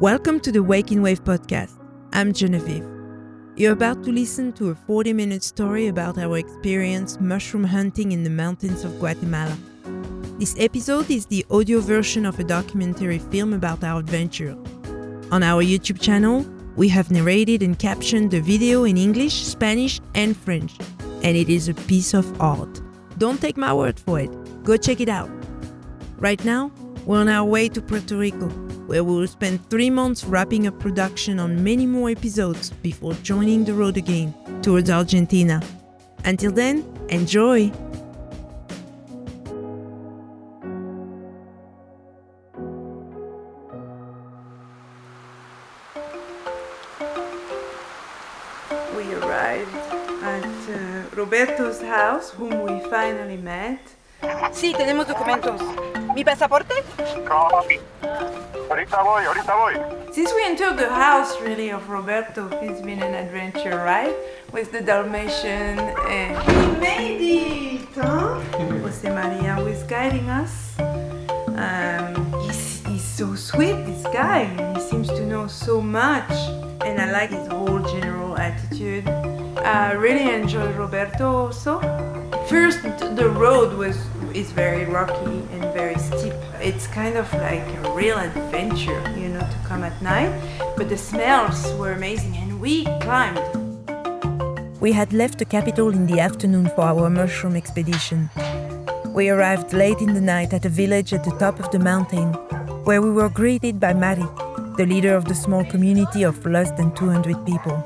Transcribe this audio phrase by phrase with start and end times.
[0.00, 1.78] Welcome to the Waking Wave podcast.
[2.12, 2.84] I'm Genevieve.
[3.56, 8.24] You're about to listen to a 40 minute story about our experience mushroom hunting in
[8.24, 9.56] the mountains of Guatemala.
[10.38, 14.56] This episode is the audio version of a documentary film about our adventure.
[15.30, 20.36] On our YouTube channel, we have narrated and captioned the video in English, Spanish, and
[20.36, 20.76] French,
[21.22, 22.80] and it is a piece of art.
[23.18, 24.30] Don't take my word for it,
[24.64, 25.30] go check it out.
[26.18, 26.72] Right now,
[27.04, 28.48] we're on our way to Puerto Rico,
[28.86, 33.64] where we will spend three months wrapping up production on many more episodes before joining
[33.64, 35.62] the road again towards Argentina.
[36.24, 37.70] Until then, enjoy!
[48.96, 49.74] We arrived
[50.22, 53.80] at uh, Roberto's house, whom we finally met.
[54.52, 55.60] Sí, tenemos documentos.
[56.14, 56.74] ¿Mi pasaporte?
[57.26, 57.80] Copy.
[58.68, 59.74] Ahorita voy, ahorita voy.
[60.12, 64.14] Since we entered the house, really, of Roberto, it's been an adventure, right?
[64.52, 68.40] With the Dalmatian and we made it, huh?
[68.82, 70.78] Jose Maria was guiding us.
[71.56, 74.44] Um, he's, he's so sweet, this guy.
[74.74, 76.30] He seems to know so much,
[76.84, 79.08] and I like his whole general attitude.
[79.08, 81.80] I really enjoyed Roberto also.
[82.48, 83.96] First, the road was
[84.34, 86.32] is very rocky and very steep.
[86.60, 90.32] It's kind of like a real adventure, you know, to come at night.
[90.76, 93.40] But the smells were amazing, and we climbed.
[94.80, 98.30] We had left the capital in the afternoon for our mushroom expedition.
[99.08, 102.32] We arrived late in the night at a village at the top of the mountain,
[102.84, 104.26] where we were greeted by Mari,
[104.76, 107.76] the leader of the small community of less than 200 people.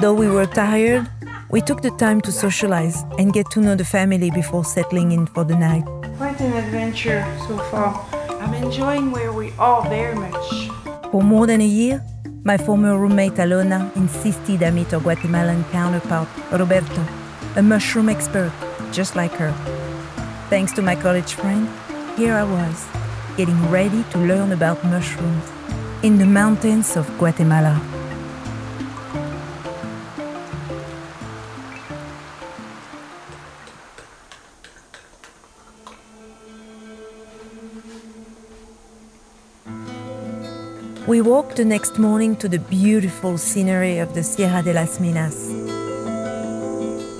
[0.00, 1.08] Though we were tired,
[1.52, 5.26] we took the time to socialize and get to know the family before settling in
[5.26, 5.84] for the night.
[6.16, 7.94] Quite an adventure so far.
[8.40, 10.70] I'm enjoying where we are very much.
[11.10, 12.02] For more than a year,
[12.42, 17.04] my former roommate Alona insisted I meet her Guatemalan counterpart, Roberto,
[17.56, 18.52] a mushroom expert
[18.90, 19.52] just like her.
[20.48, 21.68] Thanks to my college friend,
[22.16, 22.86] here I was,
[23.36, 25.44] getting ready to learn about mushrooms
[26.02, 27.91] in the mountains of Guatemala.
[41.22, 45.50] Walked the next morning to the beautiful scenery of the Sierra de las Minas,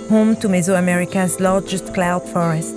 [0.09, 2.75] home to Mesoamerica's largest cloud forest.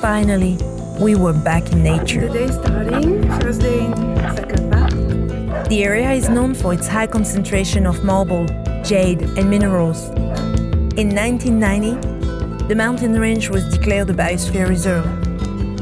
[0.00, 0.56] Finally,
[0.98, 2.28] we were back in nature.
[2.28, 3.92] The day starting, first day in
[4.34, 5.68] Zacapa.
[5.68, 8.46] The area is known for its high concentration of marble,
[8.82, 10.08] jade, and minerals.
[10.96, 15.23] In 1990, the mountain range was declared a biosphere reserve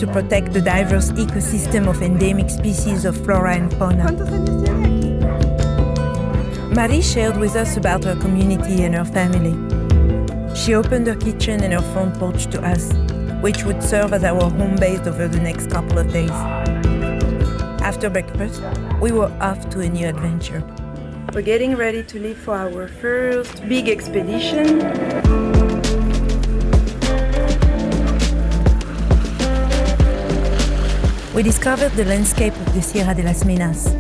[0.02, 4.10] to protect the diverse ecosystem of endemic species of flora and fauna.
[6.74, 9.54] Marie shared with us about her community and her family.
[10.56, 12.92] She opened her kitchen and her front porch to us,
[13.42, 16.30] which would serve as our home base over the next couple of days.
[17.80, 18.60] After breakfast,
[19.00, 20.64] we were off to a new adventure.
[21.32, 25.51] We're getting ready to leave for our first big expedition.
[31.42, 33.92] We discovered the landscape of the Sierra de las Minas.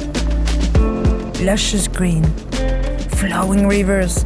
[1.42, 2.22] Luscious green,
[3.18, 4.24] flowing rivers,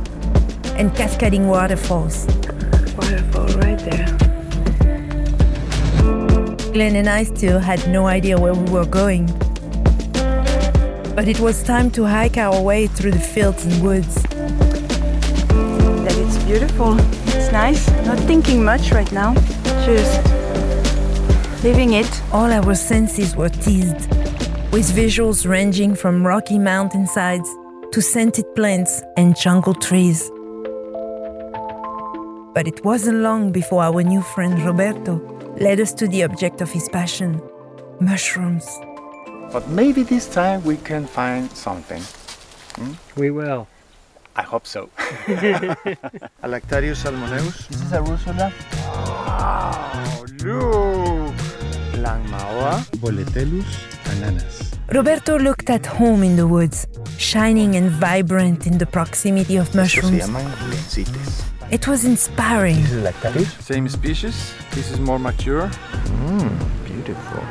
[0.76, 2.26] and cascading waterfalls.
[2.98, 4.06] Waterfall right there.
[6.74, 9.24] Glenn and I still had no idea where we were going.
[11.14, 14.14] But it was time to hike our way through the fields and woods.
[16.04, 16.98] That it's beautiful.
[17.28, 17.88] It's nice.
[18.04, 19.32] Not thinking much right now.
[19.86, 20.25] Just
[21.66, 22.12] living it.
[22.32, 24.02] All our senses were teased,
[24.72, 27.48] with visuals ranging from rocky mountainsides
[27.90, 30.30] to scented plants and jungle trees.
[32.54, 35.14] But it wasn't long before our new friend Roberto
[35.58, 37.42] led us to the object of his passion
[37.98, 38.66] mushrooms.
[39.52, 42.02] But maybe this time we can find something.
[42.76, 42.92] Hmm?
[43.20, 43.66] We will.
[44.36, 44.88] I hope so.
[46.46, 47.66] Alactarius salmoneus.
[47.68, 48.52] This is a Russula.
[48.94, 51.15] Oh, look!
[52.06, 52.84] Lanmaoa.
[53.02, 53.66] Boletellus
[54.12, 54.72] ananas.
[54.94, 56.86] Roberto looked at home in the woods,
[57.18, 60.22] shining and vibrant in the proximity of mushrooms.
[61.72, 62.80] It was inspiring.
[62.82, 63.50] This is Lactarius.
[63.60, 64.54] Same species.
[64.70, 65.68] This is more mature.
[66.28, 66.50] Mm,
[66.84, 67.42] beautiful.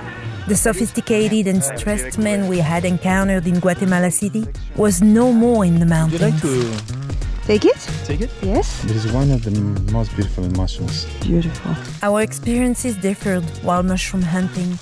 [0.47, 4.45] The sophisticated and stressed man we had encountered in Guatemala City
[4.77, 7.04] was no more in the Would you like mountains.
[7.45, 7.89] To Take it?
[8.05, 8.31] take it?
[8.41, 8.83] Yes.
[8.85, 9.51] It is one of the
[9.91, 11.05] most beautiful mushrooms.
[11.21, 11.75] Beautiful.
[12.01, 14.77] Our experiences differed while mushroom hunting.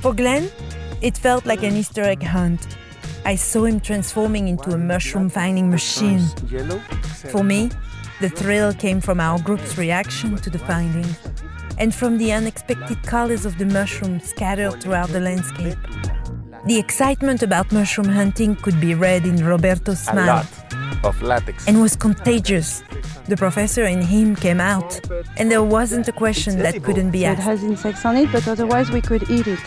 [0.00, 0.50] For Glenn,
[1.00, 2.66] it felt like an Easter egg hunt.
[3.24, 6.22] I saw him transforming into a mushroom finding machine.
[6.48, 6.78] Yellow.
[7.30, 7.70] For me,
[8.20, 11.06] the thrill came from our group's reaction to the finding
[11.78, 15.78] and from the unexpected colors of the mushrooms scattered throughout the landscape.
[16.66, 20.46] The excitement about mushroom hunting could be read in Roberto's A smile lot
[21.04, 21.66] of latex.
[21.68, 22.82] and was contagious.
[23.28, 24.98] The professor in him came out,
[25.36, 27.40] and there wasn't a question that couldn't be asked.
[27.40, 29.58] It has insects on it, but otherwise we could eat it.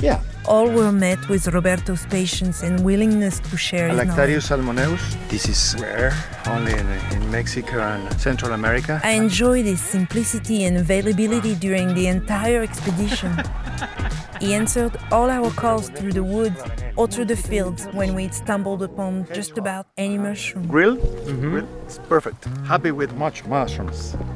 [0.00, 0.20] Yeah.
[0.48, 4.16] All were met with Roberto's patience and willingness to share his knowledge.
[4.16, 5.28] Lactarius salmoneus.
[5.28, 6.14] This is rare,
[6.46, 8.98] only in, in Mexico and Central America.
[9.04, 13.36] I enjoyed his simplicity and availability during the entire expedition.
[14.40, 16.62] he answered all our calls through the woods
[16.96, 20.66] or through the fields when we stumbled upon just about any mushroom.
[20.66, 20.96] Grill?
[20.96, 21.50] Mm-hmm.
[21.50, 21.68] Grill?
[21.84, 22.46] It's perfect.
[22.64, 24.16] Happy with much mushrooms.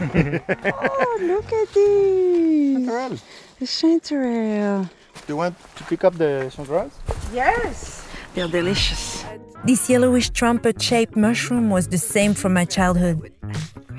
[0.00, 3.22] Oh, look at this!
[3.60, 4.90] The chanterelle.
[5.26, 6.92] Do you want to pick up the sunrise?
[7.32, 8.06] Yes.
[8.34, 9.24] They're delicious.
[9.64, 13.32] This yellowish trumpet shaped mushroom was the same from my childhood.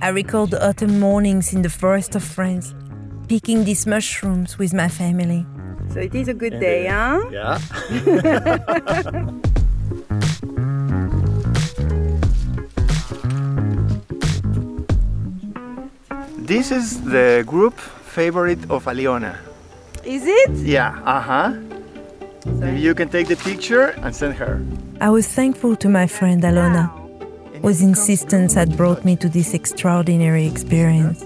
[0.02, 2.76] I recall the autumn mornings in the forest of France,
[3.28, 5.46] picking these mushrooms with my family.
[5.92, 7.22] So it is a good day, huh?
[7.32, 7.60] Yeah.
[16.38, 19.38] this is the group favorite of Aliona.
[20.06, 20.52] Is it?
[20.52, 21.54] Yeah, uh huh.
[22.46, 24.64] Maybe you can take the picture and send her.
[25.02, 26.92] I was thankful to my friend Alona,
[27.62, 31.26] whose insistence had brought me to this extraordinary experience.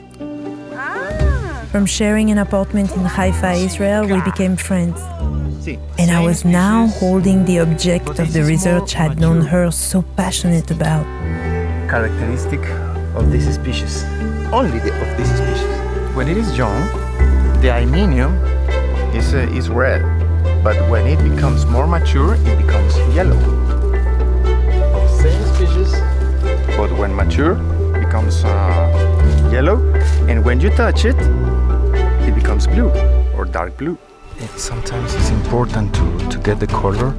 [1.71, 4.99] From sharing an apartment in Haifa, Israel, we became friends.
[5.99, 10.71] And I was now holding the object of the research I'd known her so passionate
[10.71, 11.05] about.
[11.89, 12.63] characteristic
[13.13, 14.03] of this species.
[14.53, 16.15] Only the, of this species.
[16.15, 16.79] When it is young,
[17.61, 18.31] the hymenium
[19.13, 20.01] is, uh, is red,
[20.63, 23.39] but when it becomes more mature, it becomes yellow.
[25.07, 25.91] Same species,
[26.77, 27.55] but when mature,
[27.93, 29.77] becomes uh, yellow,
[30.27, 31.15] and when you touch it,
[32.27, 32.89] it becomes blue
[33.35, 33.97] or dark blue.
[34.37, 37.13] It sometimes it's important to, to get the color.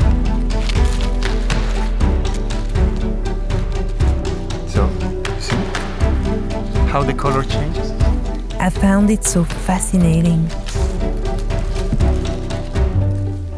[4.67, 4.89] So,
[5.39, 5.57] see
[6.89, 7.91] how the color changes?
[8.59, 10.49] I found it so fascinating.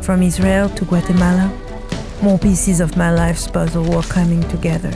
[0.03, 1.47] From Israel to Guatemala,
[2.23, 4.91] more pieces of my life's puzzle were coming together.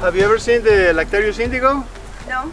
[0.00, 1.84] Have you ever seen the Lactarius indigo?
[2.28, 2.52] No.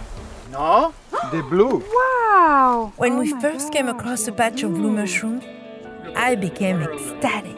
[0.52, 0.94] No?
[1.32, 1.84] the blue.
[1.94, 2.94] Wow!
[2.98, 5.44] When we first came across a patch of blue mushrooms,
[6.16, 7.58] I became ecstatic.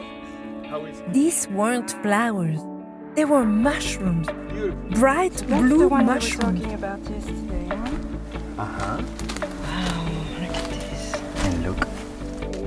[1.12, 2.60] These weren't flowers,
[3.14, 4.28] they were mushrooms.
[4.98, 6.60] Bright That's blue the one mushrooms.
[6.60, 8.62] we were talking about yesterday, huh?
[8.62, 9.49] Uh-huh.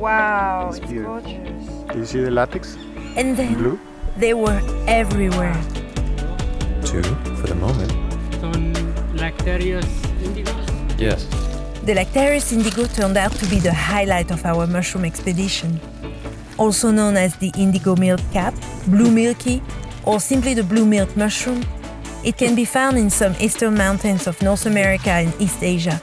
[0.04, 1.66] Wow, It's it's, gorgeous.
[1.94, 2.76] do you see the latex?
[3.16, 3.80] And then Blue?
[4.18, 5.56] they were everywhere.
[6.84, 7.02] Two
[7.40, 7.90] for the moment.
[8.42, 8.74] Son
[9.16, 9.86] Lactarius
[10.20, 11.00] indigos?
[11.00, 11.24] Yes.
[11.86, 15.80] The Lactarius indigo turned out to be the highlight of our mushroom expedition.
[16.58, 18.54] Also known as the indigo milk cap,
[18.88, 19.62] blue milky,
[20.04, 21.64] or simply the blue milk mushroom,
[22.26, 26.02] it can be found in some eastern mountains of North America and East Asia.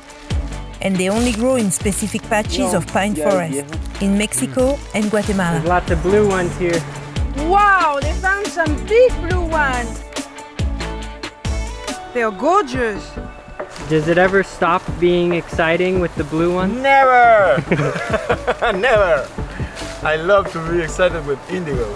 [0.82, 3.64] And they only grow in specific patches of pine forest
[4.00, 5.58] in Mexico and Guatemala.
[5.58, 6.80] There's lots of blue ones here.
[7.49, 10.02] Wow, they found some big blue ones.
[12.14, 13.08] They are gorgeous.
[13.88, 16.75] Does it ever stop being exciting with the blue ones?
[16.80, 17.62] Never!
[18.72, 19.28] Never!
[20.02, 21.94] I love to be excited with indigo.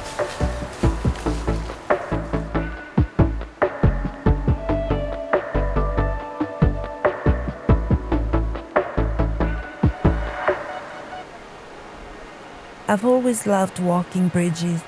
[12.94, 14.80] I've always loved walking bridges,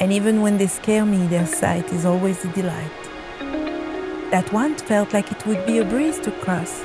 [0.00, 3.00] and even when they scare me, their sight is always a delight.
[4.32, 6.82] That one felt like it would be a breeze to cross,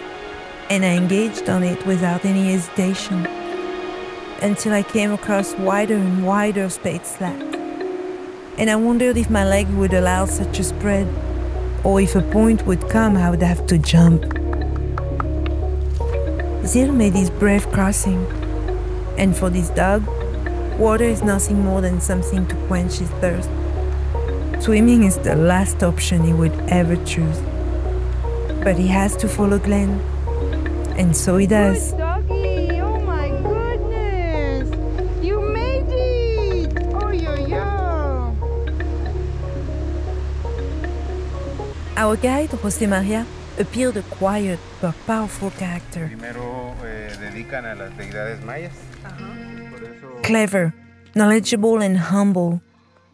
[0.70, 3.26] and I engaged on it without any hesitation
[4.44, 7.58] until I came across wider and wider spade slats.
[8.60, 11.08] And I wondered if my leg would allow such a spread,
[11.84, 14.22] or if a point would come I would have to jump.
[16.68, 18.43] Zil made his brave crossing,
[19.18, 20.06] and for this dog,
[20.78, 23.50] water is nothing more than something to quench his thirst.
[24.60, 27.40] Swimming is the last option he would ever choose.
[28.64, 30.00] But he has to follow Glenn,
[30.98, 31.92] and so he does.
[31.92, 32.82] Good doggy.
[32.82, 34.72] Oh my goodness.
[35.22, 36.78] You made it.
[36.94, 38.36] Oh, yo, yo.
[41.98, 43.26] Our guide, Jose Maria,
[43.60, 46.08] appeared a quiet but powerful character.
[46.08, 48.74] Primero eh, dedican a las deidades mayas.
[50.24, 50.74] Clever,
[51.16, 52.62] knowledgeable, and humble,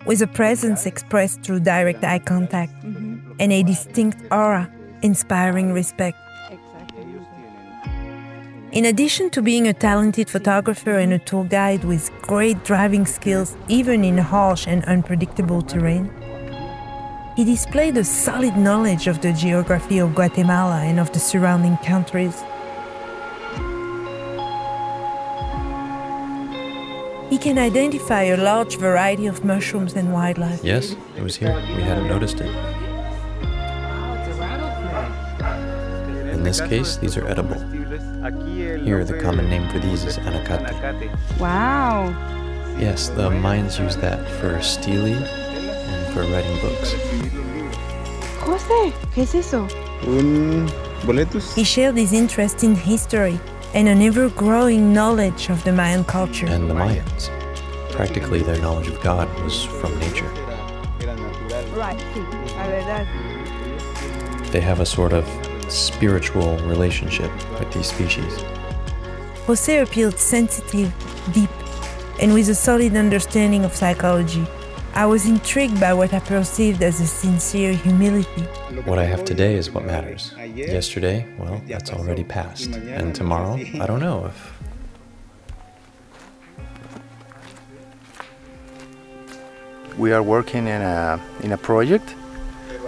[0.06, 3.32] with a presence expressed through direct eye contact mm-hmm.
[3.40, 6.18] and a distinct aura inspiring respect.
[8.72, 13.58] In addition to being a talented photographer and a tour guide with great driving skills,
[13.68, 16.12] even in harsh and unpredictable terrain,
[17.36, 22.44] he displayed a solid knowledge of the geography of Guatemala and of the surrounding countries.
[27.30, 30.64] He can identify a large variety of mushrooms and wildlife.
[30.64, 31.54] Yes, it was here.
[31.76, 32.50] We hadn't noticed it.
[36.34, 37.60] In this case, these are edible.
[38.84, 41.12] Here, the common name for these is anacate.
[41.40, 42.10] Wow.
[42.80, 46.96] Yes, the Mayans use that for stele and for writing books.
[48.40, 49.68] José, ¿qué es eso?
[50.08, 50.68] Un
[51.06, 51.54] boletos.
[51.54, 53.40] He shared his interest in history
[53.74, 56.48] and an ever growing knowledge of the Mayan culture.
[56.48, 57.30] And the Mayans.
[57.92, 60.30] Practically, their knowledge of God was from nature.
[61.76, 62.22] Right, sí,
[62.58, 63.08] la verdad.
[64.52, 65.26] They have a sort of
[65.70, 68.44] spiritual relationship with these species.
[69.46, 70.92] Jose appeared sensitive,
[71.34, 71.50] deep,
[72.20, 74.46] and with a solid understanding of psychology.
[75.00, 78.42] I was intrigued by what I perceived as a sincere humility.
[78.84, 80.34] What I have today is what matters.
[80.54, 82.76] Yesterday, well, that's already past.
[82.76, 84.38] And tomorrow, I don't know if.
[89.98, 92.14] We are working in a, in a project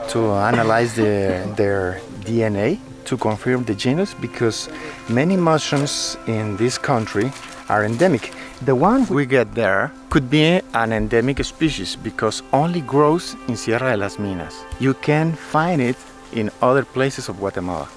[0.10, 4.68] to analyze the, their DNA to confirm the genus because
[5.08, 7.32] many mushrooms in this country
[7.70, 8.34] are endemic.
[8.63, 13.91] The one we get there could be an endemic species because only grows in Sierra
[13.91, 14.63] de las Minas.
[14.80, 15.98] You can find it
[16.32, 17.89] in other places of Guatemala.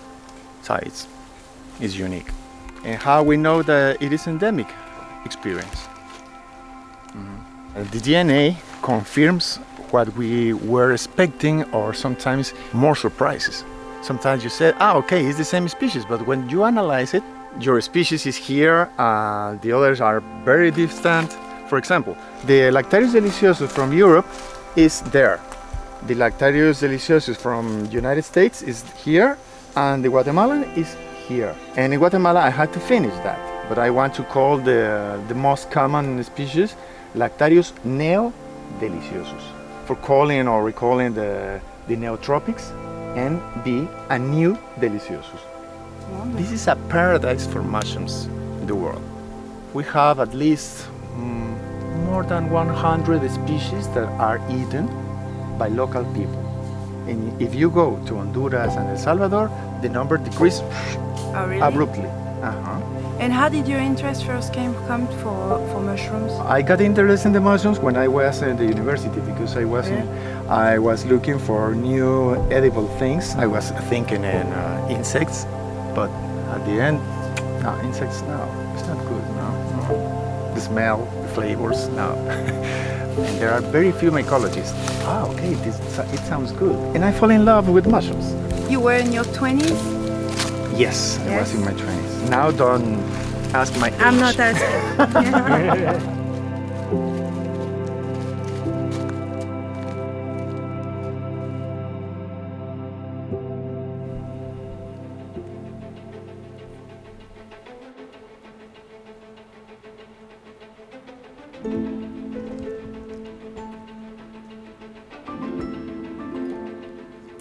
[0.62, 1.06] So it's,
[1.80, 2.30] it's unique.
[2.82, 4.68] And how we know that it is endemic?
[5.26, 5.86] Experience.
[7.12, 7.90] Mhm.
[7.90, 9.58] The DNA confirms
[9.90, 13.64] what we were expecting or sometimes more surprises.
[14.02, 17.22] Sometimes you say, ah, okay, it's the same species, but when you analyze it,
[17.60, 21.32] your species is here, uh, the others are very distant.
[21.68, 24.26] For example, the Lactarius deliciosus from Europe
[24.76, 25.40] is there.
[26.06, 29.38] The Lactarius deliciosus from United States is here,
[29.76, 30.96] and the Guatemalan is
[31.26, 31.54] here.
[31.76, 35.34] And in Guatemala, I had to finish that, but I want to call the, the
[35.34, 36.76] most common species
[37.14, 38.32] Lactarius neo
[38.80, 39.42] deliciosus
[39.86, 42.72] for calling or recalling the, the neotropics
[43.16, 45.53] and be a new deliciosus.
[46.36, 48.26] This is a paradise for mushrooms
[48.60, 49.02] in the world.
[49.72, 54.86] We have at least mm, more than 100 species that are eaten
[55.58, 56.40] by local people.
[57.06, 59.50] And if you go to Honduras and El Salvador,
[59.82, 60.62] the number decreases
[61.36, 61.60] Oh, really?
[61.60, 62.06] abruptly.
[62.42, 62.80] Uh-huh.
[63.20, 66.32] And how did your interest first came come for for mushrooms?
[66.44, 69.86] I got interested in the mushrooms when I was in the university because I was
[70.48, 73.34] I was looking for new edible things.
[73.36, 75.46] I was thinking in uh, insects,
[75.94, 76.10] but
[76.54, 76.98] at the end,
[77.62, 78.22] no insects.
[78.22, 78.40] No,
[78.74, 79.24] it's not good.
[79.36, 80.54] No, no.
[80.54, 81.88] the smell, the flavors.
[81.88, 82.12] No.
[83.18, 84.74] and there are very few mycologists.
[85.04, 85.78] Ah, okay, this
[86.12, 86.76] it sounds good.
[86.94, 88.34] And I fall in love with mushrooms.
[88.70, 90.04] You were in your 20s?
[90.76, 92.30] Yes, I was in my twenties.
[92.30, 92.98] Now don't
[93.54, 94.00] ask my age.
[94.00, 96.10] I'm not asking.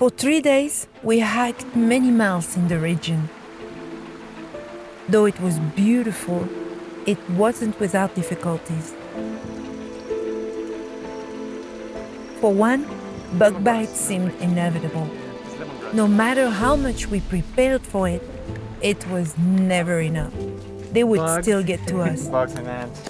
[0.03, 3.29] For three days, we hiked many miles in the region.
[5.07, 6.45] Though it was beautiful,
[7.05, 8.93] it wasn't without difficulties.
[12.41, 12.85] For one,
[13.39, 15.09] bug bites seemed inevitable.
[15.93, 18.23] No matter how much we prepared for it,
[18.81, 20.33] it was never enough.
[20.91, 21.45] They would Bugs.
[21.45, 23.09] still get to us Bugs and ants.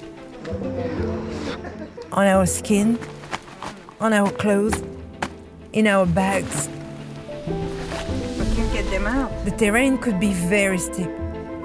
[2.12, 3.00] on our skin,
[4.00, 4.80] on our clothes,
[5.72, 6.70] in our bags.
[9.44, 11.10] The terrain could be very steep,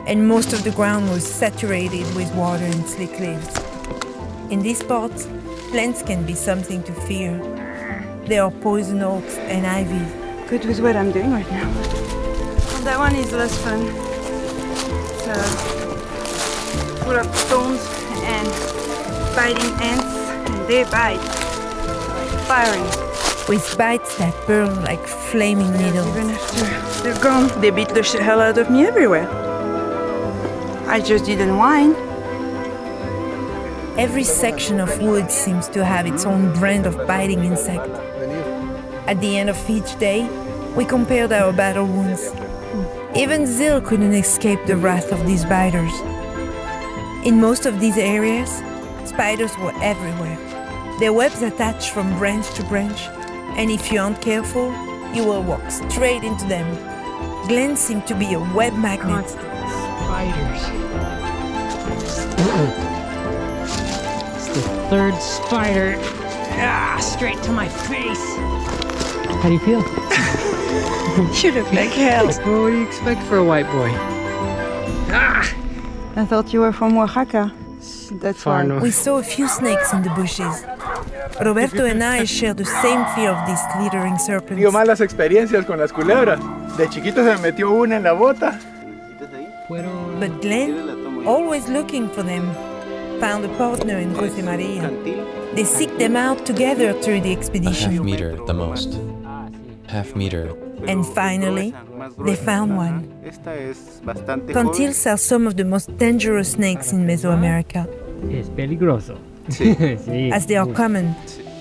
[0.08, 3.56] and most of the ground was saturated with water and slick leaves.
[4.50, 5.28] In these parts,
[5.70, 7.38] plants can be something to fear.
[8.26, 10.04] There are poison oaks and ivy.
[10.48, 11.70] Good with what I'm doing right now.
[11.70, 13.80] Well, that one is less fun.
[15.14, 15.42] It's uh,
[17.04, 17.80] full of stones
[18.24, 18.48] and
[19.36, 21.22] biting ants, and they bite
[22.48, 23.07] firing.
[23.48, 26.06] With bites that burn like flaming needles.
[26.08, 29.26] Even after they're gone, they beat the hell out of me everywhere.
[30.86, 31.94] I just didn't whine.
[33.98, 37.88] Every section of wood seems to have its own brand of biting insect.
[39.06, 40.28] At the end of each day,
[40.76, 42.30] we compared our battle wounds.
[43.16, 45.92] Even Zil couldn't escape the wrath of these biters.
[47.26, 48.50] In most of these areas,
[49.04, 50.38] spiders were everywhere.
[51.00, 53.08] Their webs attached from branch to branch,
[53.58, 54.72] and if you aren't careful,
[55.12, 56.66] you will walk straight into them.
[57.48, 59.28] Glenn seemed to be a web magnet.
[59.28, 60.62] Spiders.
[64.36, 65.96] it's the third spider.
[66.60, 68.24] Ah, straight to my face.
[69.42, 69.82] How do you feel?
[71.42, 72.26] You look like hell.
[72.26, 73.90] What do you expect for a white boy?
[75.10, 75.52] Ah!
[76.14, 77.52] I thought you were from Oaxaca.
[78.12, 78.66] That's Far why.
[78.66, 78.82] north.
[78.84, 80.64] We saw a few snakes in the bushes.
[81.40, 84.56] Roberto and I share the same fear of these glittering serpents.
[84.58, 86.40] Digo, malas experiencias con las culebras.
[86.76, 88.58] De chiquito se me metió una en la bota.
[89.68, 92.50] Fueron- But Glenn, always looking for them,
[93.20, 94.90] found a partner in Jose Maria.
[95.54, 97.90] They seek them out together through the expedition.
[97.90, 98.98] A half meter at the most.
[99.88, 100.48] Half meter.
[100.86, 101.74] And finally,
[102.24, 103.08] they found one.
[104.52, 107.86] Cantils are some of the most dangerous snakes in Mesoamerica,
[108.30, 109.18] Es peligroso.
[109.48, 110.30] Sí.
[110.30, 111.14] as they are common,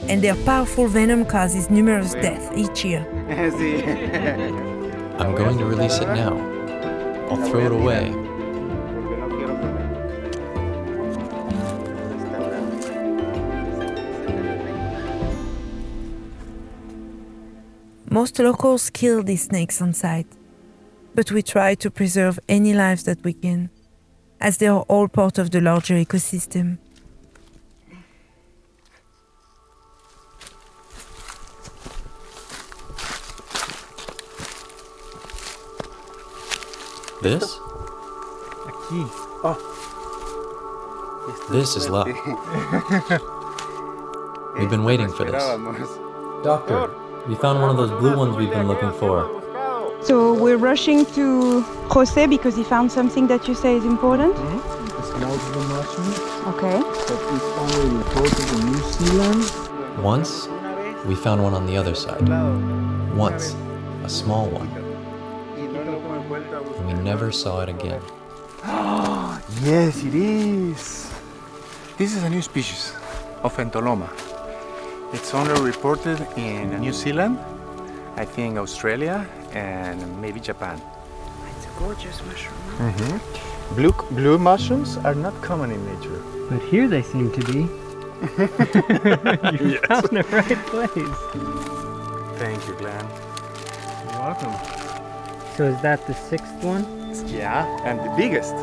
[0.10, 3.06] and their powerful venom causes numerous deaths each year.
[5.20, 6.36] I'm going to release it now.
[7.30, 8.14] I'll throw it away.
[18.10, 20.28] Most locals kill these snakes on sight,
[21.14, 23.70] but we try to preserve any lives that we can,
[24.40, 26.78] as they are all part of the larger ecosystem.
[37.22, 37.44] This?
[39.44, 39.58] Ah.
[41.52, 42.08] This is luck.
[44.58, 45.44] We've been waiting for this.
[46.44, 46.90] Doctor,
[47.28, 49.37] we found one of those blue ones we've been looking for.
[50.08, 51.60] So we're rushing to
[51.92, 54.34] Jose because he found something that you say is important.
[54.38, 56.12] The small blue mushroom
[56.56, 56.80] Okay.
[56.80, 59.44] that is only reported in New Zealand.
[60.02, 60.48] Once,
[61.06, 62.24] we found one on the other side.
[63.18, 63.54] Once,
[64.06, 64.70] a small one.
[65.58, 68.02] And we never saw it again.
[69.62, 71.12] Yes, it is.
[71.98, 72.94] This is a new species
[73.44, 74.08] of Entoloma.
[75.12, 77.40] It's only reported in New Zealand,
[78.16, 80.82] I think Australia, and maybe Japan.
[81.56, 82.62] It's a gorgeous mushroom.
[82.78, 83.76] Mm-hmm.
[83.76, 86.22] Blue, blue mushrooms are not common in nature.
[86.50, 87.60] But here they seem to be.
[89.64, 91.18] you found the right place.
[92.40, 93.06] Thank you, Glenn.
[94.04, 94.54] You're welcome.
[95.56, 96.86] So is that the sixth one?
[97.28, 98.56] Yeah, and the biggest,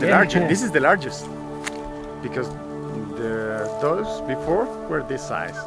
[0.00, 0.16] the Yeah.
[0.16, 0.48] largest.
[0.48, 1.26] This is the largest
[2.22, 2.48] because
[3.20, 5.58] the those before were this size.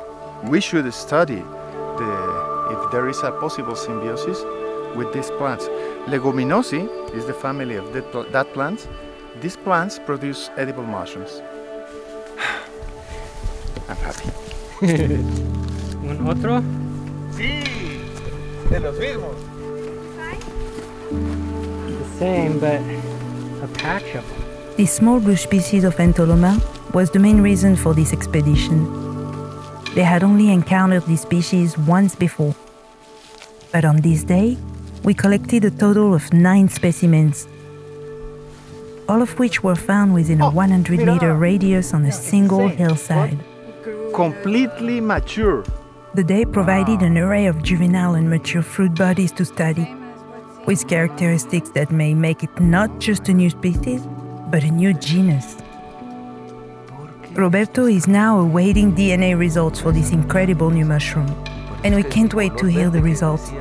[0.53, 1.41] We should study
[1.99, 2.11] the
[2.73, 4.39] if there is a possible symbiosis
[4.95, 5.67] with these plants.
[6.07, 8.87] Leguminosae is the family of that, pl- that plant.
[9.41, 11.41] These plants produce edible mushrooms.
[13.89, 14.29] I'm happy.
[16.09, 16.61] Un otro?
[17.31, 17.63] Sí,
[18.69, 19.35] de los mismos.
[21.99, 22.81] The same, but
[23.63, 24.43] a patch of them.
[24.77, 26.59] This small bush species of Entoloma
[26.93, 28.85] was the main reason for this expedition.
[29.95, 32.55] They had only encountered this species once before.
[33.71, 34.57] But on this day,
[35.03, 37.47] we collected a total of nine specimens,
[39.09, 43.37] all of which were found within a 100 meter radius on a single hillside.
[44.13, 45.65] Completely mature.
[46.13, 49.93] The day provided an array of juvenile and mature fruit bodies to study,
[50.65, 54.01] with characteristics that may make it not just a new species,
[54.49, 55.57] but a new genus.
[57.33, 61.27] Roberto is now awaiting DNA results for this incredible new mushroom,
[61.83, 63.51] and we can't wait to hear the results.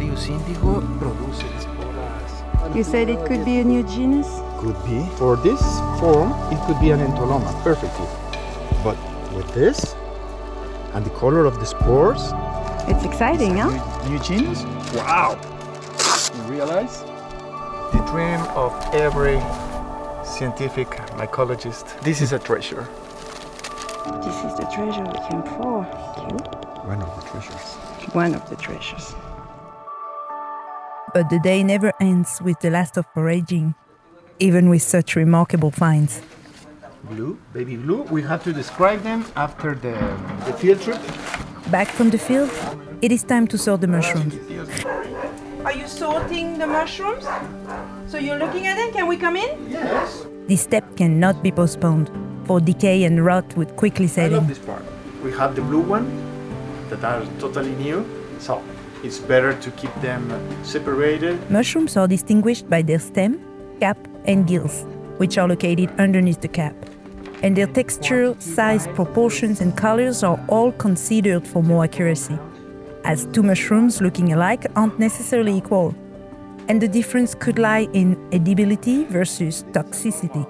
[0.00, 2.74] Y indigo produce esporas.
[2.74, 4.28] You said it could be a new genus?
[4.58, 5.04] Could be.
[5.16, 5.60] For this
[6.00, 8.06] form, it could be an entoloma, perfectly.
[8.82, 8.96] But
[9.34, 9.94] with this,
[10.94, 12.32] and the color of the spores,
[12.88, 13.70] It's exciting, huh?
[14.04, 14.64] new, new genus?
[14.94, 15.38] Wow!
[16.34, 17.02] You realize?
[17.92, 19.38] The dream of every
[20.24, 22.00] scientific mycologist.
[22.00, 22.88] This is a treasure.
[24.24, 25.84] This is the treasure we came for.
[26.16, 26.38] Thank you.
[26.88, 27.74] One of the treasures.
[28.14, 29.14] One of the treasures.
[31.12, 33.74] But the day never ends with the last of foraging,
[34.38, 36.22] even with such remarkable finds.
[37.04, 38.02] Blue, baby blue.
[38.02, 39.92] We have to describe them after the,
[40.46, 41.00] the field trip.
[41.70, 42.50] Back from the field,
[43.02, 44.34] it is time to sort the mushrooms.
[45.64, 47.26] Are you sorting the mushrooms?
[48.06, 48.92] So you're looking at them?
[48.92, 49.70] Can we come in?
[49.70, 50.26] Yes.
[50.46, 52.10] This step cannot be postponed,
[52.44, 54.32] for decay and rot would quickly set in.
[54.32, 54.48] I love in.
[54.48, 54.84] this part.
[55.24, 56.06] We have the blue one
[56.88, 58.06] that are totally new,
[58.38, 58.62] so
[59.02, 60.30] it's better to keep them
[60.64, 61.50] separated.
[61.50, 63.40] Mushrooms are distinguished by their stem,
[63.80, 64.84] cap, and gills,
[65.16, 66.74] which are located underneath the cap.
[67.42, 72.38] And their texture, size, proportions, and colors are all considered for more accuracy,
[73.04, 75.94] as two mushrooms looking alike aren't necessarily equal.
[76.68, 80.46] And the difference could lie in edibility versus toxicity.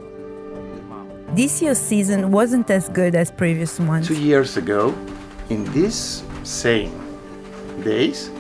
[1.37, 4.09] This year's season wasn't as good as previous ones.
[4.09, 4.93] Two years ago,
[5.49, 6.91] in these same
[7.85, 8.31] days,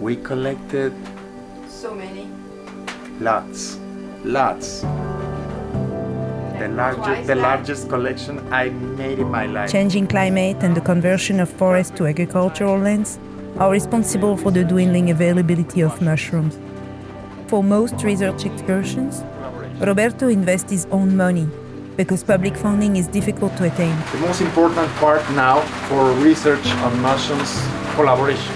[0.00, 0.92] we collected
[1.68, 2.28] So many.
[3.20, 3.78] lots,
[4.24, 4.82] lots.
[6.58, 9.70] The largest, the largest collection I made in my life.
[9.70, 13.18] Changing climate and the conversion of forests to agricultural lands
[13.58, 16.58] are responsible for the dwindling availability of mushrooms.
[17.48, 19.22] For most research excursions,
[19.80, 21.46] Roberto invests his own money
[21.96, 23.96] because public funding is difficult to attain.
[24.12, 27.52] The most important part now for research on mushrooms
[27.94, 28.54] collaboration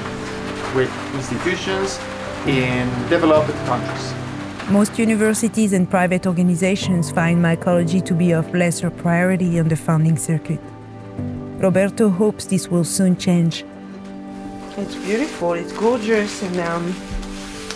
[0.75, 1.99] with institutions
[2.47, 4.15] in developed countries.
[4.71, 10.17] Most universities and private organizations find mycology to be of lesser priority on the funding
[10.17, 10.61] circuit.
[11.59, 13.65] Roberto hopes this will soon change.
[14.77, 16.95] It's beautiful, it's gorgeous, and um,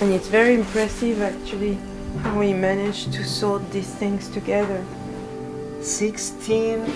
[0.00, 1.78] and it's very impressive actually
[2.22, 4.82] how we managed to sort these things together.
[5.80, 6.86] 16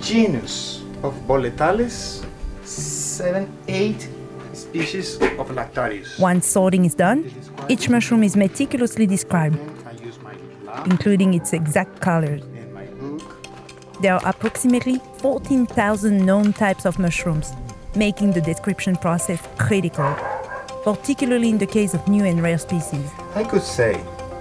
[0.00, 2.24] genus of Boletales,
[2.64, 4.08] 7, 8
[4.54, 6.18] species of Lactarius.
[6.18, 7.30] Once sorting is done,
[7.68, 12.42] each mushroom is meticulously described, I use my lab including its exact colors.
[12.42, 14.00] and my book.
[14.00, 17.52] There are approximately 14,000 known types of mushrooms,
[17.94, 20.16] making the description process critical,
[20.82, 23.10] particularly in the case of new and rare species.
[23.34, 23.94] I could say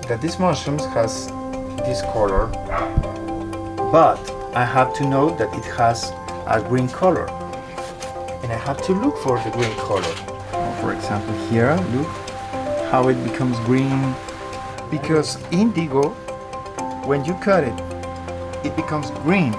[0.08, 1.28] that this mushroom has
[1.86, 2.48] this color,
[3.92, 4.20] but
[4.56, 6.12] I have to know that it has
[6.48, 7.28] a green color.
[8.44, 10.14] And I have to look for the green color.
[10.82, 12.08] For example, here, look
[12.92, 14.14] how it becomes green.
[14.92, 16.10] Because indigo,
[17.06, 17.74] when you cut it,
[18.66, 19.52] it becomes green.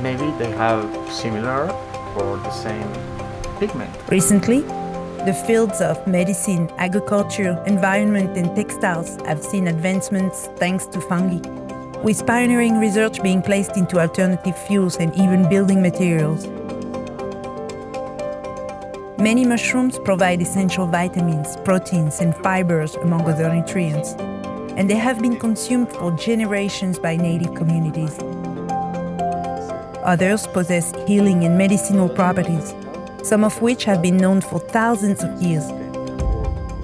[0.00, 1.70] Maybe they have similar
[2.16, 2.90] or the same
[3.60, 3.90] pigment.
[4.10, 4.62] Recently,
[5.24, 11.40] the fields of medicine, agriculture, environment, and textiles have seen advancements thanks to fungi,
[12.02, 16.46] with pioneering research being placed into alternative fuels and even building materials.
[19.24, 24.12] Many mushrooms provide essential vitamins, proteins, and fibers, among other nutrients,
[24.76, 28.18] and they have been consumed for generations by native communities.
[30.04, 32.74] Others possess healing and medicinal properties,
[33.22, 35.72] some of which have been known for thousands of years.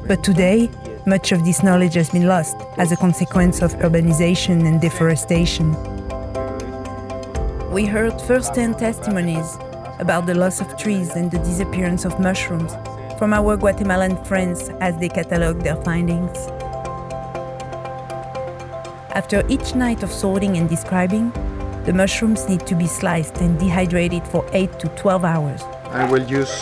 [0.09, 0.71] But today,
[1.05, 5.77] much of this knowledge has been lost as a consequence of urbanization and deforestation.
[7.71, 9.59] We heard first hand testimonies
[10.01, 12.73] about the loss of trees and the disappearance of mushrooms
[13.19, 16.37] from our Guatemalan friends as they catalogue their findings.
[19.13, 21.31] After each night of sorting and describing,
[21.85, 25.63] the mushrooms need to be sliced and dehydrated for 8 to 12 hours.
[25.91, 26.55] I will use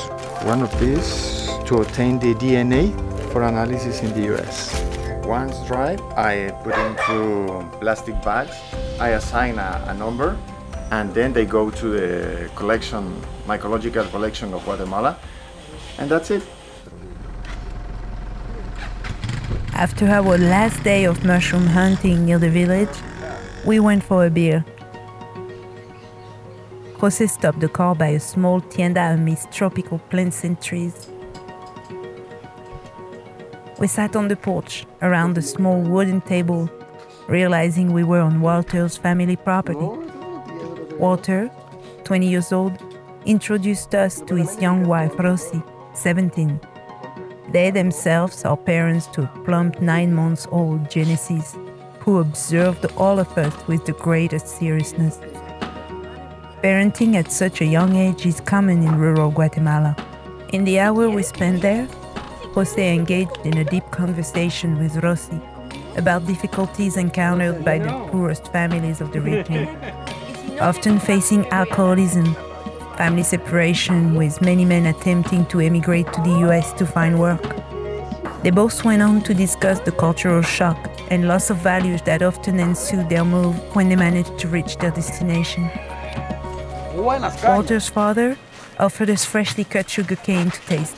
[0.43, 2.93] one of these to obtain the DNA
[3.33, 4.75] for analysis in the US.
[5.25, 8.57] Once dried, I put into plastic bags.
[8.99, 10.37] I assign a, a number,
[10.91, 15.19] and then they go to the collection, mycological collection of Guatemala,
[15.99, 16.43] and that's it.
[19.75, 22.97] After our last day of mushroom hunting near the village,
[23.65, 24.65] we went for a beer.
[26.99, 31.09] Jose stopped the car by a small tienda amidst tropical plants and trees.
[33.79, 36.69] We sat on the porch around a small wooden table,
[37.29, 40.08] realizing we were on Walter's family property.
[40.99, 41.51] Walter,
[42.05, 42.73] 20 years old,
[43.25, 45.63] introduced us to his young wife Rosie,
[45.95, 46.61] 17.
[47.53, 51.57] They themselves are parents to a plump nine months old Genesis,
[52.01, 55.19] who observed all of us with the greatest seriousness.
[56.63, 59.97] Parenting at such a young age is common in rural Guatemala.
[60.53, 61.87] In the hour we spent there,
[62.55, 65.41] Jose engaged in a deep conversation with Rosie
[65.97, 69.67] about difficulties encountered by the poorest families of the region,
[70.61, 72.35] often facing alcoholism,
[72.97, 77.43] family separation, with many men attempting to emigrate to the US to find work.
[78.43, 82.59] They both went on to discuss the cultural shock and loss of values that often
[82.61, 85.71] ensued their move when they managed to reach their destination.
[87.57, 88.37] Walter's father,
[88.79, 90.97] offered us freshly cut sugarcane to taste,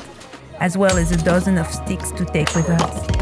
[0.58, 3.20] as well as a dozen of sticks to take with us.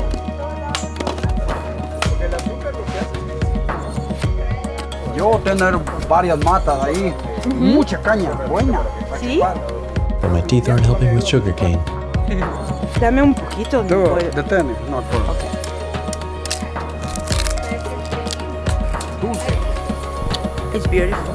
[6.08, 7.14] Varias matas ahí,
[7.54, 8.80] mucha caña, buena.
[9.20, 9.40] ¿Sí?
[10.20, 11.78] But my teeth aren't helping with sugarcane.
[13.00, 13.82] Dame un poquito.
[13.82, 14.30] mi Tú, pollo.
[14.34, 15.36] detén, no problem.
[20.74, 21.34] It's beautiful.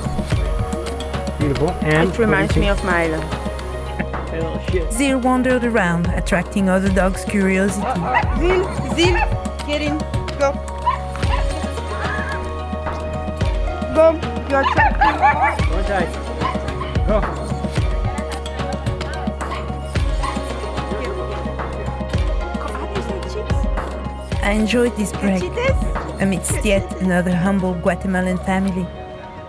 [1.40, 1.70] Beautiful.
[1.82, 3.20] And It reminds me of Milo.
[4.92, 7.86] Zil wandered around, attracting other dogs' curiosity.
[8.40, 9.16] Zil, Zil,
[9.68, 10.00] get in.
[14.54, 14.60] Go.
[14.60, 14.70] You're.
[17.08, 17.22] Go.
[24.44, 25.42] I enjoyed this break
[26.22, 28.86] amidst yet another humble Guatemalan family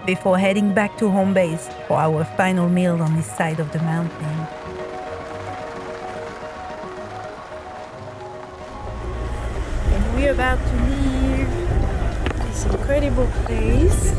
[0.07, 3.81] before heading back to home base for our final meal on this side of the
[3.81, 4.25] mountain.
[9.93, 10.84] And we're about to
[13.05, 14.13] incredible place.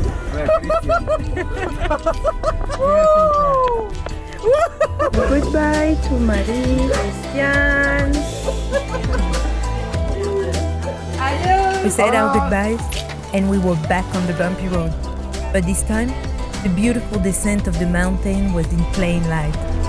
[5.12, 8.12] Goodbye to Marie, Christian.
[11.82, 12.80] We said our goodbyes
[13.32, 14.92] and we were back on the bumpy road.
[15.52, 16.08] But this time,
[16.62, 19.85] the beautiful descent of the mountain was in plain light.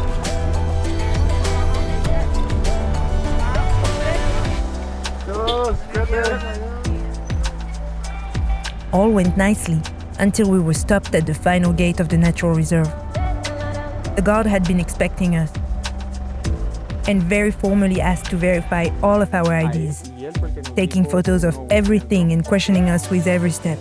[8.94, 9.82] All went nicely
[10.20, 12.88] until we were stopped at the final gate of the natural reserve.
[14.16, 15.52] The guard had been expecting us
[17.08, 20.12] and very formally asked to verify all of our IDs,
[20.76, 23.78] taking photos of everything and questioning us with every step.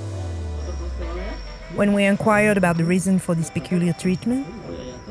[1.75, 4.47] When we inquired about the reason for this peculiar treatment,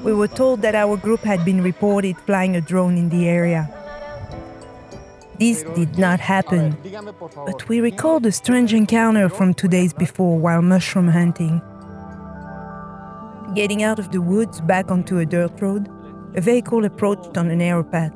[0.03, 3.74] we were told that our group had been reported flying a drone in the area.
[5.39, 6.77] This did not happen,
[7.45, 11.61] but we recalled a strange encounter from two days before while mushroom hunting.
[13.53, 15.89] Getting out of the woods back onto a dirt road,
[16.35, 18.13] a vehicle approached on a narrow path.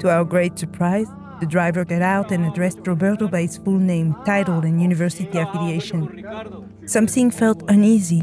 [0.00, 1.08] To our great surprise,
[1.40, 6.24] the driver got out and addressed Roberto by his full name, title, and university affiliation.
[6.86, 8.22] Something felt uneasy.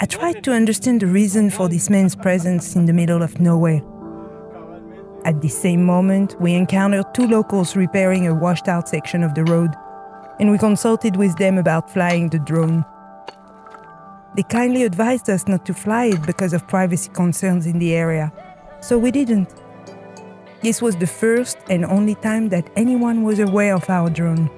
[0.00, 3.82] I tried to understand the reason for this man's presence in the middle of nowhere.
[5.26, 9.42] At the same moment, we encountered two locals repairing a washed out section of the
[9.42, 9.70] road,
[10.38, 12.84] and we consulted with them about flying the drone.
[14.36, 18.32] They kindly advised us not to fly it because of privacy concerns in the area,
[18.80, 19.52] so we didn't.
[20.62, 24.48] This was the first and only time that anyone was aware of our drone.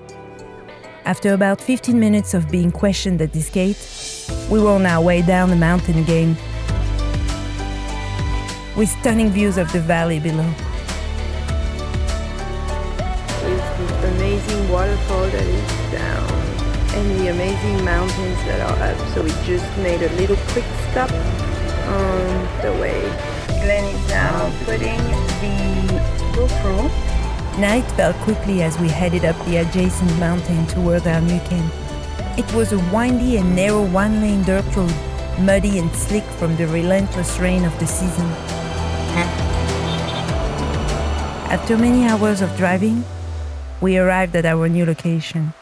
[1.07, 3.79] After about 15 minutes of being questioned at this gate,
[4.51, 6.37] we were on our way down the mountain again,
[8.79, 10.47] with stunning views of the valley below.
[13.43, 16.31] With the amazing waterfall that is down
[16.95, 19.15] and the amazing mountains that are up.
[19.15, 23.01] So we just made a little quick stop on the way.
[23.49, 25.03] Glenn is now putting
[25.43, 25.57] the
[26.39, 26.89] GoPro.
[27.59, 31.75] Night fell quickly as we headed up the adjacent mountain toward our new camp.
[32.39, 34.95] It was a windy and narrow one lane dirt road,
[35.41, 38.48] muddy and slick from the relentless rain of the season.
[41.51, 43.05] After many hours of driving,
[43.81, 45.53] we arrived at our new location.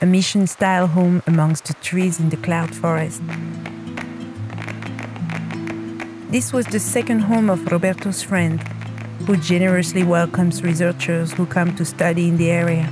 [0.00, 3.22] A mission style home amongst the trees in the cloud forest.
[6.30, 8.60] This was the second home of Roberto's friend,
[9.26, 12.90] who generously welcomes researchers who come to study in the area.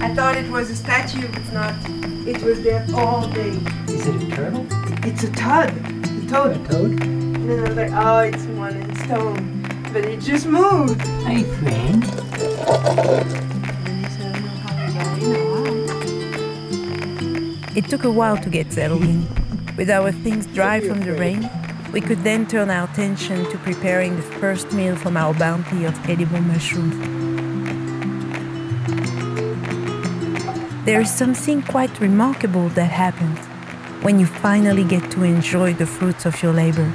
[0.00, 1.26] I thought it was a statue.
[1.32, 1.97] It's not.
[2.28, 3.58] It was there all day.
[3.88, 4.66] Is it a turtle?
[5.02, 5.70] It's a toad.
[5.70, 6.56] A toad.
[6.56, 7.02] A toad?
[7.02, 9.62] And then I was like, oh, it's one in stone.
[9.94, 11.00] But it just moved.
[11.24, 12.04] Hi, friend.
[17.74, 19.26] It took a while to get settled in.
[19.78, 21.48] With our things dry from the rain,
[21.94, 25.94] we could then turn our attention to preparing the first meal from our bounty of
[26.10, 27.17] edible mushrooms.
[30.88, 33.38] There is something quite remarkable that happens
[34.02, 36.90] when you finally get to enjoy the fruits of your labor.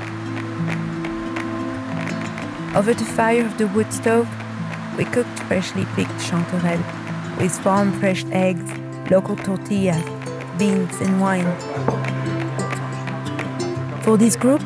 [2.76, 4.28] Over the fire of the wood stove,
[4.98, 6.84] we cooked freshly picked chanterelle
[7.38, 8.68] with farm fresh eggs,
[9.12, 10.04] local tortillas,
[10.58, 11.46] beans, and wine.
[14.02, 14.64] For this group,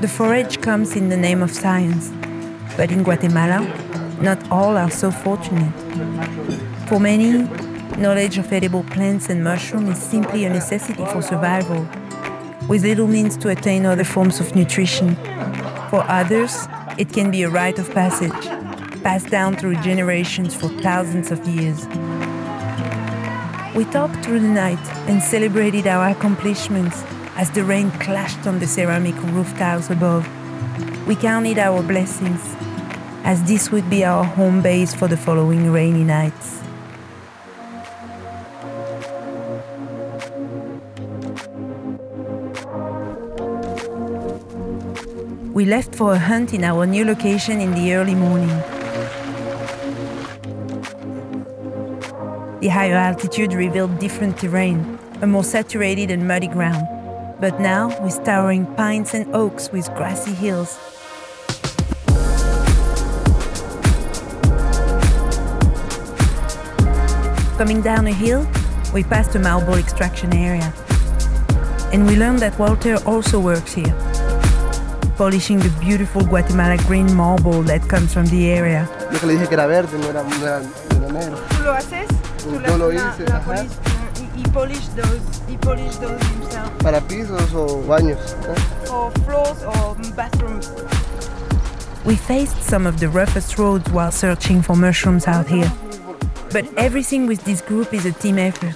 [0.00, 2.12] the forage comes in the name of science.
[2.76, 3.58] But in Guatemala,
[4.20, 5.74] not all are so fortunate.
[6.86, 7.48] For many,
[7.98, 11.86] knowledge of edible plants and mushrooms is simply a necessity for survival,
[12.68, 15.16] with little means to attain other forms of nutrition.
[15.90, 18.30] For others, it can be a rite of passage,
[19.02, 21.86] passed down through generations for thousands of years.
[23.74, 27.02] We talked through the night and celebrated our accomplishments
[27.36, 30.26] as the rain clashed on the ceramic roof tiles above.
[31.06, 32.42] We counted our blessings,
[33.24, 36.67] as this would be our home base for the following rainy nights.
[45.58, 48.46] We left for a hunt in our new location in the early morning.
[52.60, 56.86] The higher altitude revealed different terrain, a more saturated and muddy ground,
[57.40, 60.78] but now with towering pines and oaks with grassy hills.
[67.58, 68.46] Coming down a hill,
[68.94, 70.72] we passed a marble extraction area.
[71.92, 73.96] And we learned that Walter also works here,
[75.18, 78.88] polishing the beautiful Guatemala green marble that comes from the area.
[79.12, 81.36] Yo que le dije que era verde, no era, no era, no era negro.
[81.56, 82.08] ¿Tú lo haces?
[82.44, 83.52] ¿Tú Yo lo hice, la ajá.
[83.52, 83.78] polish-
[84.18, 86.70] He, he polish those, he polish those himself.
[86.82, 88.18] Para pisos o baños.
[88.46, 88.54] ¿eh?
[88.86, 90.70] For floors or bathrooms.
[92.04, 95.70] We faced some of the roughest roads while searching for mushrooms out here.
[96.52, 98.74] But everything with this group is a team effort,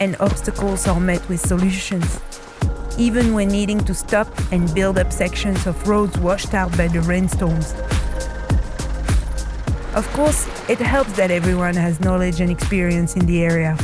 [0.00, 2.18] and obstacles are met with solutions.
[3.00, 7.00] Even when needing to stop and build up sections of roads washed out by the
[7.00, 7.72] rainstorms.
[9.94, 13.74] Of course, it helps that everyone has knowledge and experience in the area.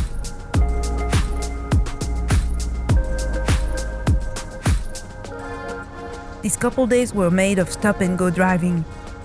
[6.43, 8.85] These couple days were made of stop and go driving,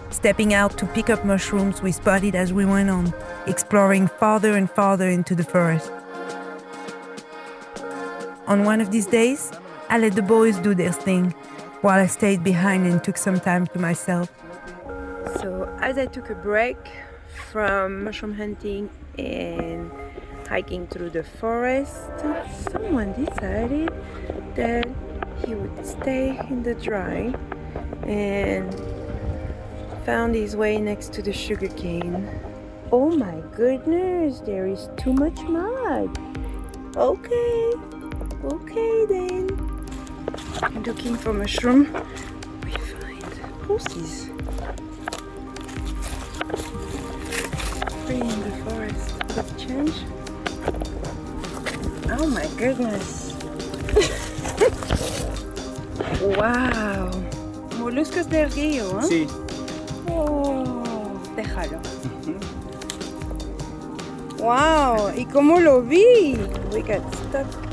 [0.09, 3.13] stepping out to pick up mushrooms we spotted as we went on,
[3.45, 5.91] exploring farther and farther into the forest.
[8.47, 9.51] On one of these days,
[9.91, 11.31] I let the boys do their thing,
[11.81, 14.31] while I stayed behind and took some time to myself.
[15.41, 16.77] So, as I took a break
[17.51, 19.91] from mushroom hunting and
[20.47, 22.09] hiking through the forest,
[22.71, 23.91] someone decided
[24.55, 24.87] that
[25.45, 27.35] he would stay in the dry
[28.07, 28.73] and
[30.05, 32.29] found his way next to the sugarcane.
[32.93, 36.17] Oh my goodness, there is too much mud.
[36.95, 37.73] Okay,
[38.45, 39.70] okay then.
[40.85, 41.91] Looking for mushroom,
[42.65, 43.23] we find
[43.61, 44.29] pussies.
[48.05, 49.13] Free in the forest.
[49.35, 49.93] Let's change.
[52.11, 53.33] Oh my goodness.
[56.37, 57.09] wow.
[57.79, 59.07] Moluscos del río, ¿eh?
[59.07, 59.27] Sí.
[60.09, 60.83] Oh,
[61.35, 61.79] déjalo.
[64.37, 66.35] Wow, ¿y cómo lo vi?
[66.73, 67.70] We got stuck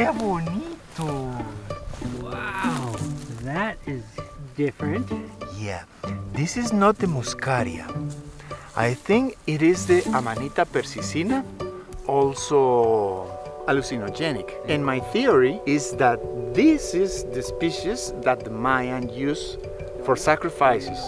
[0.00, 1.28] ¡Qué bonito!
[2.22, 2.96] Wow,
[3.44, 4.02] that is
[4.56, 5.06] different.
[5.58, 5.84] Yeah,
[6.32, 7.84] this is not the muscaria.
[8.74, 11.44] I think it is the Amanita persicina,
[12.06, 13.28] also
[13.68, 14.48] hallucinogenic.
[14.70, 16.18] And my theory is that
[16.54, 19.58] this is the species that the Mayan used
[20.06, 20.98] for sacrifices,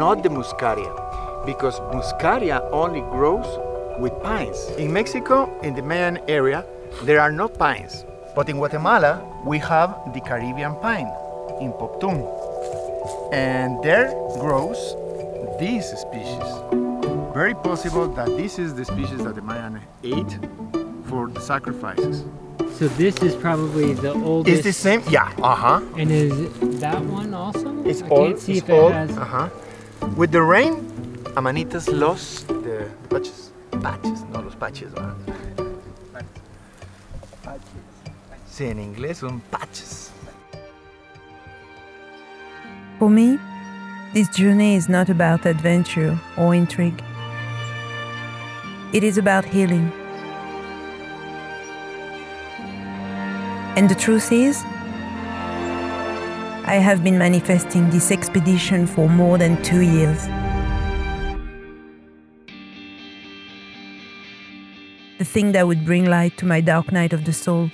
[0.00, 3.44] not the muscaria, because muscaria only grows
[4.00, 4.70] with pines.
[4.78, 6.64] In Mexico, in the Mayan area,
[7.02, 8.06] there are no pines.
[8.34, 11.06] But in Guatemala, we have the Caribbean pine
[11.60, 12.26] in Poptún.
[13.32, 14.08] And there
[14.40, 14.96] grows
[15.58, 16.48] this species.
[17.32, 20.38] Very possible that this is the species that the Mayan ate
[21.06, 22.24] for the sacrifices.
[22.78, 24.56] So this is probably the oldest.
[24.56, 25.80] It's the same, yeah, uh huh.
[25.96, 27.84] And is that one also?
[27.84, 28.28] It's I old.
[28.30, 28.90] can't see it's if old.
[28.90, 29.16] it has.
[29.16, 29.48] Uh huh.
[30.16, 30.74] With the rain,
[31.36, 33.52] Amanitas lost the patches.
[33.82, 34.90] Patches, no los patches.
[34.92, 35.14] ¿verdad?
[38.54, 40.12] Sí, en inglés son patches.
[43.00, 43.36] For me,
[44.12, 47.02] this journey is not about adventure or intrigue.
[48.92, 49.90] It is about healing.
[53.76, 54.62] And the truth is,
[56.64, 60.28] I have been manifesting this expedition for more than two years.
[65.18, 67.72] The thing that would bring light to my dark night of the soul.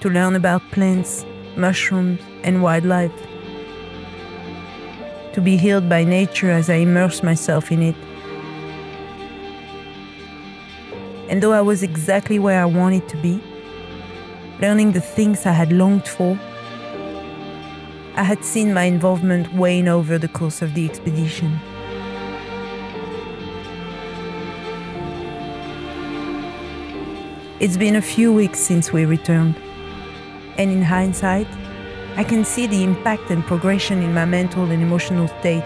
[0.00, 1.26] To learn about plants,
[1.56, 3.12] mushrooms, and wildlife.
[5.34, 7.96] To be healed by nature as I immerse myself in it.
[11.28, 13.42] And though I was exactly where I wanted to be,
[14.60, 16.38] learning the things I had longed for,
[18.16, 21.60] I had seen my involvement wane over the course of the expedition.
[27.60, 29.56] It's been a few weeks since we returned,
[30.58, 31.46] and in hindsight,
[32.16, 35.64] I can see the impact and progression in my mental and emotional state.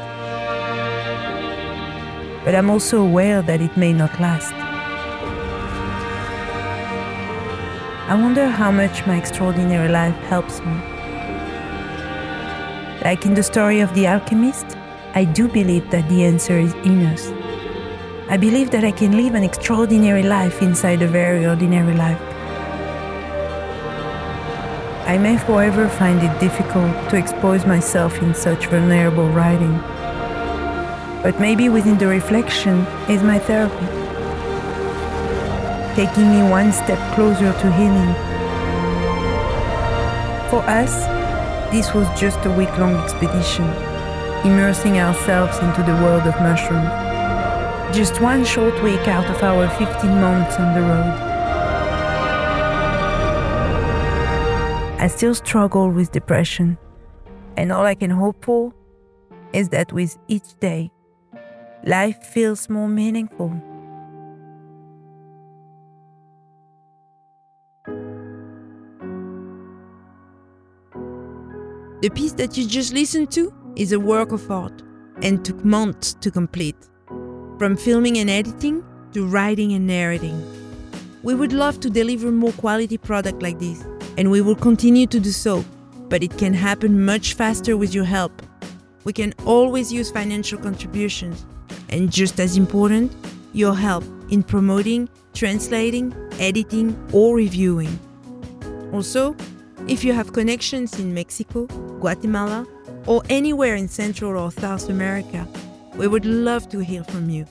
[2.45, 4.53] But I'm also aware that it may not last.
[8.07, 10.75] I wonder how much my extraordinary life helps me.
[13.03, 14.77] Like in the story of the alchemist,
[15.15, 17.31] I do believe that the answer is in us.
[18.29, 22.34] I believe that I can live an extraordinary life inside a very ordinary life.
[25.07, 29.77] I may forever find it difficult to expose myself in such vulnerable writing.
[31.23, 33.87] But maybe within the reflection is my therapy,
[35.95, 38.15] taking me one step closer to healing.
[40.49, 41.05] For us,
[41.71, 43.67] this was just a week long expedition,
[44.43, 46.89] immersing ourselves into the world of mushrooms.
[47.95, 51.34] Just one short week out of our 15 months on the road.
[55.05, 56.79] I still struggle with depression,
[57.59, 58.73] and all I can hope for
[59.53, 60.91] is that with each day,
[61.85, 63.51] life feels more meaningful.
[72.01, 74.83] The piece that you just listened to is a work of art
[75.21, 76.89] and took months to complete,
[77.59, 78.83] from filming and editing
[79.13, 80.43] to writing and narrating.
[81.23, 83.85] We would love to deliver more quality product like this,
[84.17, 85.65] and we will continue to do so,
[86.09, 88.43] but it can happen much faster with your help.
[89.05, 91.45] We can always use financial contributions,
[91.89, 93.13] and just as important,
[93.53, 97.99] your help in promoting, translating, editing, or reviewing.
[98.93, 99.37] Also,
[99.87, 101.67] if you have connections in Mexico,
[102.01, 102.67] Guatemala,
[103.07, 105.47] or anywhere in Central or South America,
[105.97, 107.47] we would love to hear from you.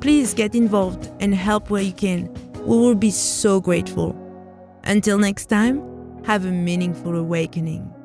[0.00, 2.32] Please get involved and help where you can.
[2.54, 4.25] We will be so grateful.
[4.86, 5.82] Until next time,
[6.24, 7.95] have a meaningful awakening.